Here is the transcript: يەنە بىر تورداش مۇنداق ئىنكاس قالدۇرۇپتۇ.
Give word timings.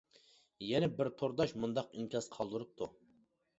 يەنە 0.67 0.89
بىر 1.01 1.09
تورداش 1.19 1.53
مۇنداق 1.65 1.95
ئىنكاس 1.99 2.31
قالدۇرۇپتۇ. 2.39 2.91